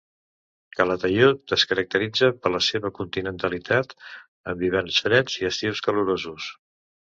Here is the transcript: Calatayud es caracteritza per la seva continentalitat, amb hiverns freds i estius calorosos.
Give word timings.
Calatayud 0.77 1.53
es 1.57 1.65
caracteritza 1.73 2.29
per 2.45 2.51
la 2.55 2.63
seva 2.69 2.91
continentalitat, 3.01 3.95
amb 4.55 4.67
hiverns 4.69 5.01
freds 5.07 5.39
i 5.45 5.49
estius 5.53 5.87
calorosos. 5.91 6.53